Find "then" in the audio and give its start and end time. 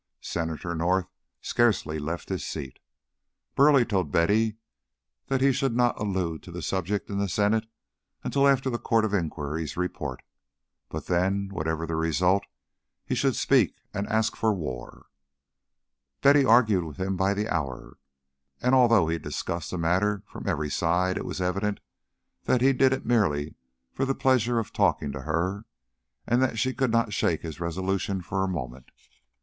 11.05-11.49